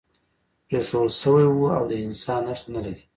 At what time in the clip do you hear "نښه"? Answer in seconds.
2.47-2.65